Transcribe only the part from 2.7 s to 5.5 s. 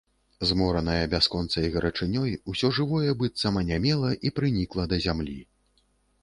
жывое быццам анямела і прынікла да зямлі.